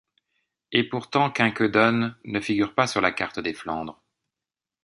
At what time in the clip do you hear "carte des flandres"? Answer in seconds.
3.11-4.01